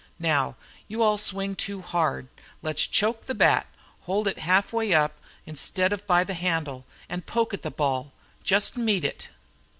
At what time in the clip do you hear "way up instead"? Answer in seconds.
4.73-5.93